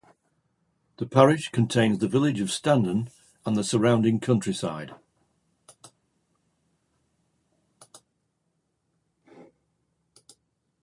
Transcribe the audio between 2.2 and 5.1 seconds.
of Standon and the surrounding countryside.